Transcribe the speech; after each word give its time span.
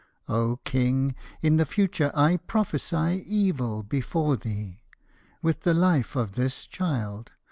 O 0.27 0.57
King, 0.63 1.13
in 1.43 1.57
the 1.57 1.63
future 1.67 2.09
1 2.15 2.39
prophesy 2.47 3.23
evil 3.27 3.83
before 3.83 4.35
thee, 4.35 4.79
With 5.43 5.61
the 5.61 5.75
life 5.75 6.15
of 6.15 6.31
this 6.33 6.65
child. 6.65 7.31